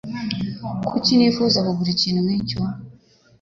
[0.87, 2.59] Kuki nifuza kugura ikintu nkicyo?